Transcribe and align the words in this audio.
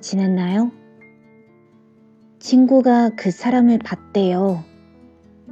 지냈나요? 0.00 0.70
친구가 2.38 3.10
그 3.16 3.30
사람을 3.30 3.78
봤대요. 3.84 4.64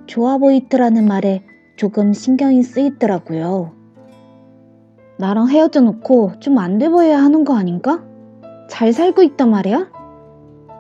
좋아 0.07 0.39
보이더라는 0.39 1.07
말에 1.07 1.45
조금 1.77 2.13
신경이 2.15 2.63
쓰이더라고요. 2.63 3.73
나랑 5.19 5.49
헤어져 5.51 5.81
놓고 5.83 6.33
좀 6.41 6.59
안 6.59 6.79
돼 6.79 6.89
보여야 6.89 7.19
하는 7.23 7.45
거 7.45 7.55
아닌가? 7.57 8.03
잘 8.71 8.93
살고 8.93 9.23
있단 9.23 9.51
말이야? 9.51 9.91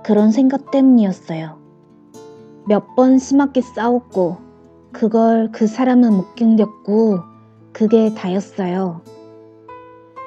그런 0.04 0.30
생각 0.32 0.70
때문이었어요. 0.70 1.60
몇 2.66 2.94
번 2.96 3.18
심하게 3.18 3.60
싸웠고, 3.60 4.38
그걸 4.92 5.50
그 5.52 5.66
사람은 5.66 6.12
못 6.14 6.34
견뎠고, 6.36 7.22
그게 7.72 8.14
다였어요. 8.14 9.02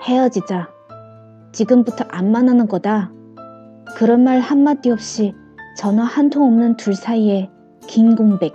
헤어지자. 0.03 0.69
지금부터 1.53 2.05
안 2.09 2.31
만나는 2.31 2.67
거다. 2.67 3.11
그런 3.95 4.23
말 4.23 4.39
한마디 4.39 4.91
없이 4.91 5.33
전화 5.77 6.03
한 6.03 6.29
통 6.29 6.43
없는 6.47 6.77
둘 6.77 6.95
사이에 6.95 7.49
긴 7.87 8.15
공백. 8.15 8.53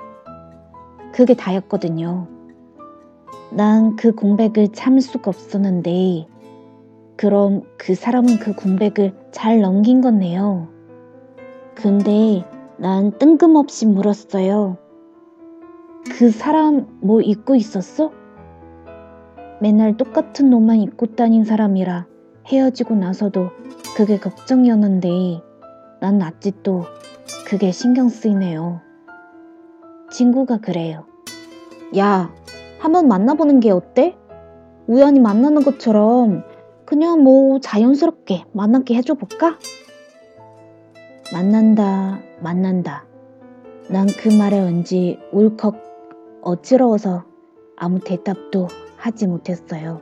그게 1.12 1.34
다였거든요. 1.34 2.28
난 3.52 3.96
그 3.96 4.12
공백을 4.12 4.68
참을 4.68 5.00
수가 5.00 5.30
없었는데, 5.30 6.26
그럼 7.16 7.62
그 7.78 7.94
사람은 7.94 8.38
그 8.38 8.54
공백을 8.54 9.12
잘 9.32 9.60
넘긴 9.60 10.00
거네요. 10.00 10.68
근데 11.74 12.44
난 12.76 13.12
뜬금없이 13.18 13.86
물었어요. 13.86 14.78
그 16.12 16.30
사람 16.30 16.86
뭐 17.02 17.20
잊고 17.20 17.54
있었어? 17.54 18.10
맨날 19.60 19.96
똑같은 19.96 20.52
옷만 20.52 20.80
입고 20.80 21.14
다닌 21.16 21.44
사람이라 21.44 22.06
헤어지고 22.46 22.94
나서도 22.94 23.50
그게 24.00 24.18
걱정이었는데 24.18 25.42
난 26.00 26.22
아직도 26.22 26.84
그게 27.46 27.70
신경 27.70 28.08
쓰이네요. 28.08 28.80
친구가 30.10 30.56
그래요. 30.62 31.04
야, 31.98 32.34
한번 32.78 33.08
만나보는 33.08 33.60
게 33.60 33.70
어때? 33.70 34.16
우연히 34.86 35.20
만나는 35.20 35.62
것처럼 35.64 36.44
그냥 36.86 37.22
뭐 37.22 37.60
자연스럽게 37.60 38.44
만나게 38.54 38.94
해줘 38.94 39.12
볼까? 39.12 39.58
만난다, 41.30 42.20
만난다. 42.40 43.04
난 43.90 44.06
그 44.06 44.30
말에 44.30 44.62
왠지 44.62 45.18
울컥 45.30 45.76
어지러워서 46.40 47.24
아무 47.76 47.98
대답도 48.00 48.66
하지 48.96 49.26
못했어요. 49.26 50.00